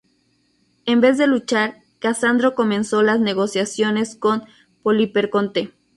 En 0.87 0.99
vez 0.99 1.19
de 1.19 1.27
luchar, 1.27 1.83
Casandro 1.99 2.55
comenzó 2.55 3.03
las 3.03 3.19
negociaciones 3.19 4.15
con 4.15 4.41
Poliperconte. 4.81 5.73